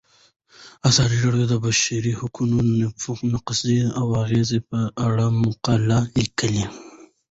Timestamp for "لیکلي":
6.19-6.65